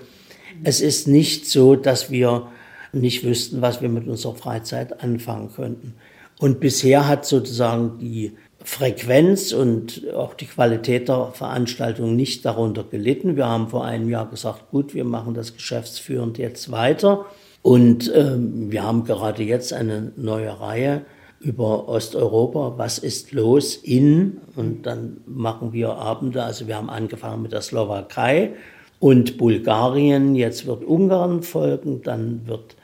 [0.64, 2.48] es ist nicht so, dass wir
[2.92, 5.94] nicht wüssten, was wir mit unserer Freizeit anfangen könnten.
[6.38, 8.32] Und bisher hat sozusagen die
[8.64, 13.36] Frequenz und auch die Qualität der Veranstaltung nicht darunter gelitten.
[13.36, 17.26] Wir haben vor einem Jahr gesagt, gut, wir machen das geschäftsführend jetzt weiter.
[17.62, 21.02] Und ähm, wir haben gerade jetzt eine neue Reihe
[21.40, 22.74] über Osteuropa.
[22.76, 24.40] Was ist los in?
[24.56, 26.42] Und dann machen wir Abende.
[26.42, 28.52] Also wir haben angefangen mit der Slowakei
[29.00, 30.36] und Bulgarien.
[30.36, 32.76] Jetzt wird Ungarn folgen, dann wird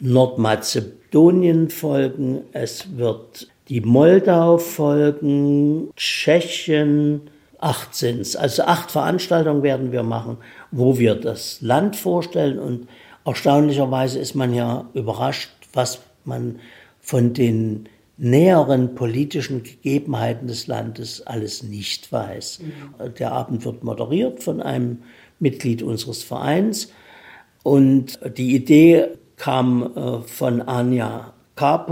[0.00, 7.22] Nordmazedonien folgen, es wird die Moldau folgen, Tschechien,
[7.58, 8.36] acht sind's.
[8.36, 10.38] Also acht Veranstaltungen werden wir machen,
[10.70, 12.88] wo wir das Land vorstellen und
[13.24, 16.60] erstaunlicherweise ist man ja überrascht, was man
[17.00, 22.60] von den näheren politischen Gegebenheiten des Landes alles nicht weiß.
[22.60, 23.14] Mhm.
[23.14, 25.02] Der Abend wird moderiert von einem
[25.38, 26.92] Mitglied unseres Vereins.
[27.62, 31.86] Und die Idee kam äh, von Anja K.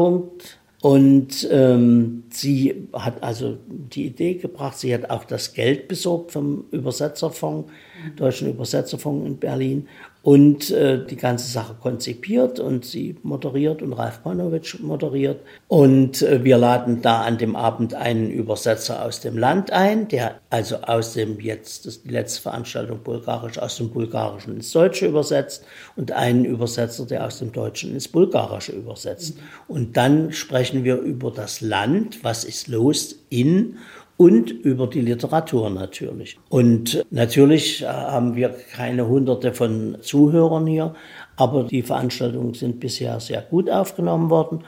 [0.83, 6.65] Und ähm, sie hat also die Idee gebracht, sie hat auch das Geld besorgt vom
[6.73, 7.71] Übersetzerfonds,
[8.17, 9.89] Deutschen Übersetzerfonds in Berlin
[10.23, 15.41] und äh, die ganze Sache konzipiert und sie moderiert und Ralf Panowitsch moderiert.
[15.67, 20.41] Und äh, wir laden da an dem Abend einen Übersetzer aus dem Land ein, der
[20.49, 25.65] also aus dem jetzt, das die letzte Veranstaltung bulgarisch, aus dem Bulgarischen ins Deutsche übersetzt
[25.97, 29.39] und einen Übersetzer, der aus dem Deutschen ins Bulgarische übersetzt.
[29.67, 33.79] Und dann sprechen wir über das Land, was ist los in
[34.17, 36.39] und über die Literatur natürlich.
[36.49, 40.95] Und natürlich äh, haben wir keine hunderte von Zuhörern hier,
[41.37, 44.65] aber die Veranstaltungen sind bisher sehr gut aufgenommen worden.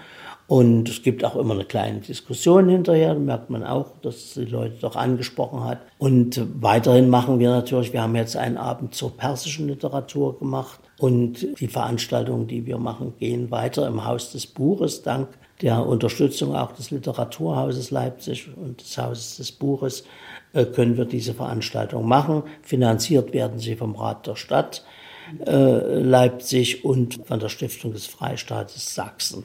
[0.47, 4.45] Und es gibt auch immer eine kleine Diskussion hinterher, da merkt man auch, dass die
[4.45, 5.79] Leute doch angesprochen hat.
[5.97, 11.59] Und weiterhin machen wir natürlich, wir haben jetzt einen Abend zur persischen Literatur gemacht und
[11.61, 15.29] die Veranstaltungen, die wir machen, gehen weiter im Haus des Buches, dank
[15.65, 20.05] der Unterstützung auch des Literaturhauses Leipzig und des Hauses des Buches
[20.53, 22.43] äh, können wir diese Veranstaltung machen.
[22.61, 24.85] Finanziert werden sie vom Rat der Stadt
[25.47, 29.45] äh, Leipzig und von der Stiftung des Freistaates Sachsen.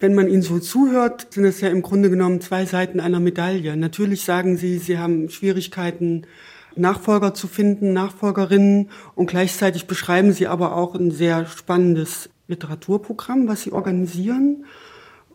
[0.00, 3.76] Wenn man Ihnen so zuhört, sind es ja im Grunde genommen zwei Seiten einer Medaille.
[3.76, 6.26] Natürlich sagen Sie, Sie haben Schwierigkeiten,
[6.74, 13.62] Nachfolger zu finden, Nachfolgerinnen und gleichzeitig beschreiben Sie aber auch ein sehr spannendes Literaturprogramm, was
[13.62, 14.64] sie organisieren.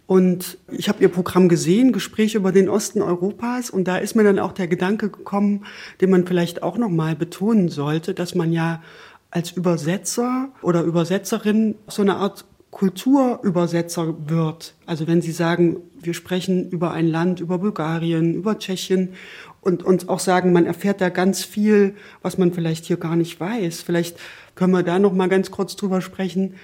[0.07, 3.71] Und ich habe ihr Programm gesehen, Gespräche über den Osten Europas.
[3.71, 5.65] Und da ist mir dann auch der Gedanke gekommen,
[5.99, 8.83] den man vielleicht auch noch mal betonen sollte, dass man ja
[9.31, 14.75] als Übersetzer oder Übersetzerin so eine Art Kulturübersetzer wird.
[14.85, 19.13] Also wenn Sie sagen, wir sprechen über ein Land, über Bulgarien, über Tschechien
[19.61, 23.39] und uns auch sagen, man erfährt da ganz viel, was man vielleicht hier gar nicht
[23.39, 23.81] weiß.
[23.81, 24.17] Vielleicht
[24.55, 26.55] können wir da noch mal ganz kurz drüber sprechen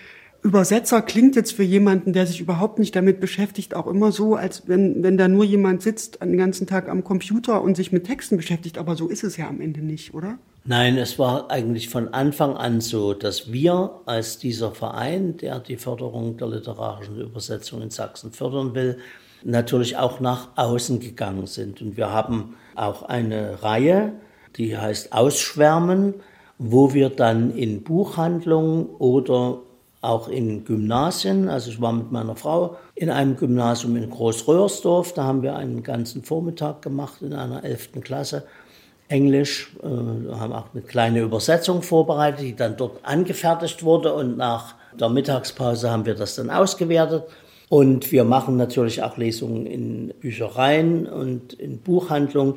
[0.44, 4.68] Übersetzer klingt jetzt für jemanden, der sich überhaupt nicht damit beschäftigt, auch immer so, als
[4.68, 8.38] wenn, wenn da nur jemand sitzt den ganzen Tag am Computer und sich mit Texten
[8.38, 8.80] beschäftigt.
[8.80, 10.40] Aber so ist es ja am Ende nicht, oder?
[10.64, 15.78] Nein, es war eigentlich von Anfang an so, dass wir als dieser Verein, der die
[15.78, 18.98] Förderung der literarischen Übersetzung in Sachsen fördern will,
[19.44, 21.82] natürlich auch nach außen gegangen sind.
[21.82, 24.14] Und wir haben auch eine Reihe,
[24.56, 26.16] die heißt Ausschwärmen,
[26.58, 29.62] wo wir dann in Buchhandlungen oder
[30.02, 31.48] auch in Gymnasien.
[31.48, 35.14] Also ich war mit meiner Frau in einem Gymnasium in Großröhrsdorf.
[35.14, 38.44] Da haben wir einen ganzen Vormittag gemacht in einer elften Klasse.
[39.08, 44.76] Englisch, äh, haben auch eine kleine Übersetzung vorbereitet, die dann dort angefertigt wurde und nach
[44.98, 47.26] der Mittagspause haben wir das dann ausgewertet.
[47.70, 52.56] Und wir machen natürlich auch Lesungen in Büchereien und in Buchhandlungen.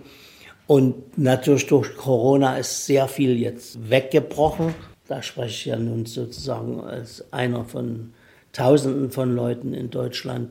[0.67, 4.75] Und natürlich durch Corona ist sehr viel jetzt weggebrochen
[5.07, 8.13] da spreche ich ja nun sozusagen als einer von
[8.53, 10.51] Tausenden von Leuten in Deutschland,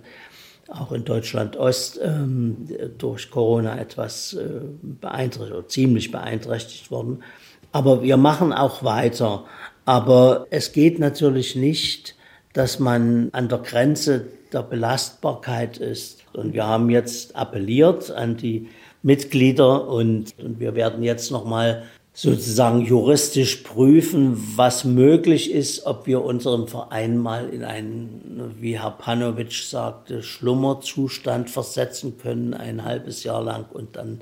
[0.67, 7.23] auch in Deutschland Ost, ähm, durch Corona etwas äh, beeinträchtigt oder ziemlich beeinträchtigt worden.
[7.71, 9.45] Aber wir machen auch weiter.
[9.85, 12.15] Aber es geht natürlich nicht,
[12.53, 16.23] dass man an der Grenze der Belastbarkeit ist.
[16.33, 18.69] Und wir haben jetzt appelliert an die
[19.01, 21.83] Mitglieder und, und wir werden jetzt nochmal
[22.13, 28.91] sozusagen juristisch prüfen, was möglich ist, ob wir unseren Verein mal in einen, wie Herr
[28.91, 34.21] Panowitsch sagte, Schlummerzustand versetzen können, ein halbes Jahr lang und dann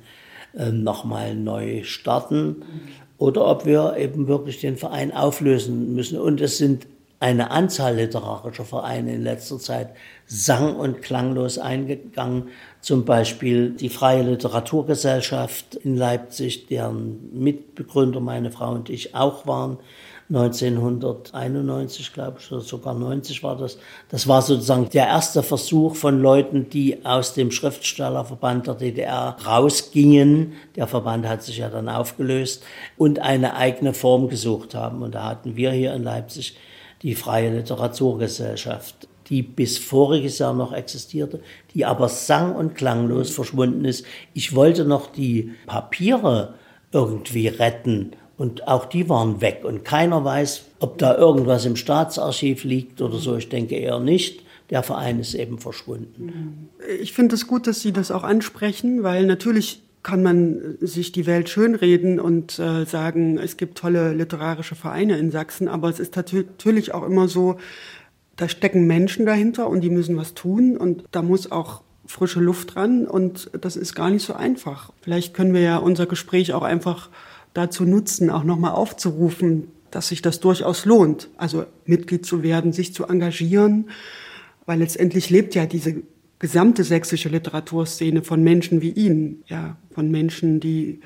[0.58, 2.64] äh, nochmal neu starten.
[3.18, 6.18] Oder ob wir eben wirklich den Verein auflösen müssen.
[6.18, 6.88] Und es sind
[7.22, 9.92] eine Anzahl literarischer Vereine in letzter Zeit
[10.26, 12.50] sang- und klanglos eingegangen.
[12.82, 19.78] Zum Beispiel die Freie Literaturgesellschaft in Leipzig, deren Mitbegründer meine Frau und ich auch waren.
[20.30, 23.78] 1991, glaube ich, oder sogar 90 war das.
[24.10, 30.54] Das war sozusagen der erste Versuch von Leuten, die aus dem Schriftstellerverband der DDR rausgingen.
[30.76, 32.64] Der Verband hat sich ja dann aufgelöst
[32.98, 35.04] und eine eigene Form gesucht haben.
[35.04, 36.56] Und da hatten wir hier in Leipzig
[37.02, 41.42] die Freie Literaturgesellschaft, die bis voriges Jahr noch existierte,
[41.74, 44.06] die aber sang- und klanglos verschwunden ist.
[44.34, 46.56] Ich wollte noch die Papiere
[46.92, 52.64] irgendwie retten und auch die waren weg und keiner weiß, ob da irgendwas im Staatsarchiv
[52.64, 53.38] liegt oder so.
[53.38, 54.44] Ich denke eher nicht.
[54.70, 56.70] Der Verein ist eben verschwunden.
[57.02, 61.26] Ich finde es gut, dass Sie das auch ansprechen, weil natürlich kann man sich die
[61.26, 66.16] Welt schönreden und äh, sagen, es gibt tolle literarische Vereine in Sachsen, aber es ist
[66.16, 67.58] natürlich auch immer so,
[68.36, 70.76] da stecken Menschen dahinter und die müssen was tun.
[70.76, 74.92] Und da muss auch frische Luft dran und das ist gar nicht so einfach.
[75.02, 77.10] Vielleicht können wir ja unser Gespräch auch einfach
[77.54, 82.94] dazu nutzen, auch nochmal aufzurufen, dass sich das durchaus lohnt, also Mitglied zu werden, sich
[82.94, 83.90] zu engagieren,
[84.66, 86.02] weil letztendlich lebt ja diese
[86.42, 91.02] gesamte sächsische Literaturszene von Menschen wie Ihnen, ja, von Menschen, die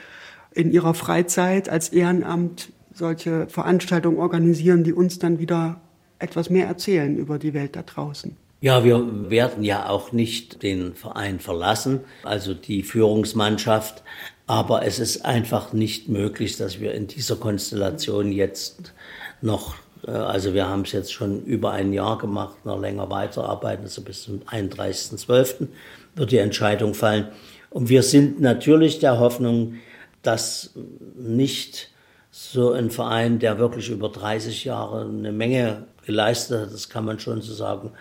[0.53, 5.81] in ihrer Freizeit als Ehrenamt solche Veranstaltungen organisieren, die uns dann wieder
[6.19, 8.37] etwas mehr erzählen über die Welt da draußen.
[8.61, 14.03] Ja, wir werden ja auch nicht den Verein verlassen, also die Führungsmannschaft,
[14.47, 18.93] aber es ist einfach nicht möglich, dass wir in dieser Konstellation jetzt
[19.41, 19.75] noch
[20.11, 24.23] also wir haben es jetzt schon über ein Jahr gemacht, noch länger weiterarbeiten, also bis
[24.23, 25.67] zum 31.12.
[26.15, 27.29] wird die Entscheidung fallen.
[27.69, 29.75] Und wir sind natürlich der Hoffnung,
[30.21, 30.71] dass
[31.17, 31.89] nicht
[32.31, 37.19] so ein Verein, der wirklich über 30 Jahre eine Menge geleistet hat, das kann man
[37.19, 37.91] schon so sagen.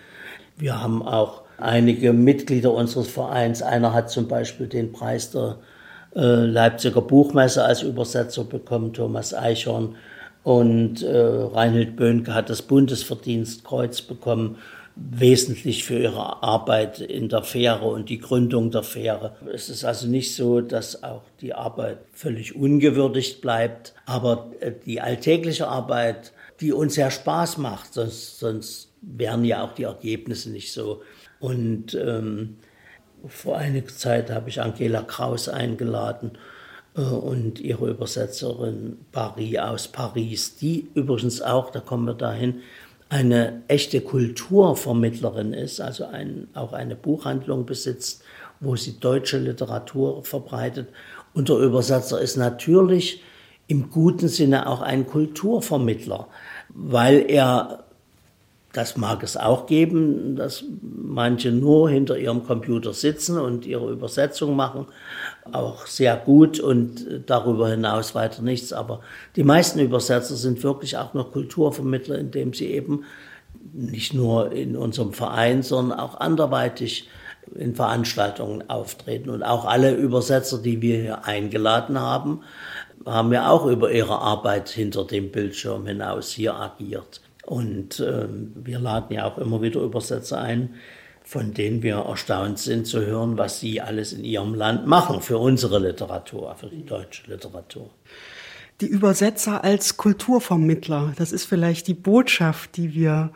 [0.57, 3.61] Wir haben auch einige Mitglieder unseres Vereins.
[3.61, 5.57] Einer hat zum Beispiel den Preis der
[6.15, 9.95] äh, Leipziger Buchmesse als Übersetzer bekommen, Thomas Eichhorn.
[10.45, 14.59] Und äh, Reinhild Böhnke hat das Bundesverdienstkreuz bekommen,
[14.95, 19.35] wesentlich für ihre Arbeit in der Fähre und die Gründung der Fähre.
[19.51, 25.01] Es ist also nicht so, dass auch die Arbeit völlig ungewürdigt bleibt, aber äh, die
[25.01, 26.31] alltägliche Arbeit,
[26.61, 31.01] die uns sehr Spaß macht, sonst, sonst wären ja auch die Ergebnisse nicht so.
[31.39, 32.57] Und ähm,
[33.27, 36.37] vor einiger Zeit habe ich Angela Kraus eingeladen
[36.95, 42.61] und ihre Übersetzerin Paris aus Paris, die übrigens auch, da kommen wir dahin,
[43.09, 48.23] eine echte Kulturvermittlerin ist, also ein, auch eine Buchhandlung besitzt,
[48.59, 50.87] wo sie deutsche Literatur verbreitet.
[51.33, 53.21] Und der Übersetzer ist natürlich
[53.67, 56.27] im guten Sinne auch ein Kulturvermittler,
[56.69, 57.84] weil er
[58.75, 64.55] das mag es auch geben, dass manche nur hinter ihrem Computer sitzen und ihre Übersetzung
[64.55, 64.87] machen,
[65.51, 68.73] auch sehr gut und darüber hinaus weiter nichts.
[68.73, 68.99] Aber
[69.37, 73.05] die meisten Übersetzer sind wirklich auch noch Kulturvermittler, indem sie eben
[73.71, 77.07] nicht nur in unserem Verein, sondern auch anderweitig
[77.53, 79.29] in Veranstaltungen auftreten.
[79.29, 82.41] Und auch alle Übersetzer, die wir hier eingeladen haben,
[83.05, 87.21] haben ja auch über ihre Arbeit hinter dem Bildschirm hinaus hier agiert.
[87.45, 90.75] Und äh, wir laden ja auch immer wieder Übersetzer ein,
[91.23, 95.37] von denen wir erstaunt sind zu hören, was sie alles in ihrem Land machen für
[95.37, 97.89] unsere Literatur, für die deutsche Literatur.
[98.81, 103.31] Die Übersetzer als Kulturvermittler, das ist vielleicht die Botschaft, die wir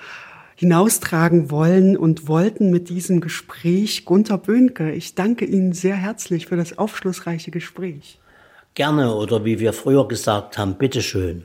[0.56, 4.04] hinaustragen wollen und wollten mit diesem Gespräch.
[4.04, 8.20] Gunther Böhnke, ich danke Ihnen sehr herzlich für das aufschlussreiche Gespräch.
[8.76, 11.44] Gerne oder wie wir früher gesagt haben, bitteschön.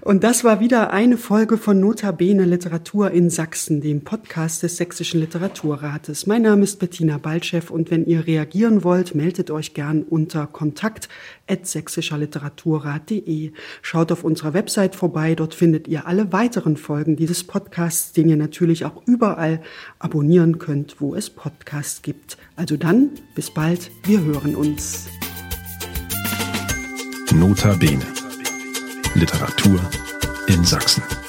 [0.00, 5.20] Und das war wieder eine Folge von Notabene Literatur in Sachsen, dem Podcast des Sächsischen
[5.20, 6.26] Literaturrates.
[6.26, 11.08] Mein Name ist Bettina Baltschew und wenn ihr reagieren wollt, meldet euch gern unter kontakt
[11.62, 13.52] sächsischerliteraturrat.de.
[13.82, 18.36] Schaut auf unserer Website vorbei, dort findet ihr alle weiteren Folgen dieses Podcasts, den ihr
[18.36, 19.60] natürlich auch überall
[19.98, 22.38] abonnieren könnt, wo es Podcasts gibt.
[22.56, 25.08] Also dann, bis bald, wir hören uns.
[27.34, 28.21] Notabene
[29.14, 29.80] Literatur
[30.46, 31.21] in Sachsen.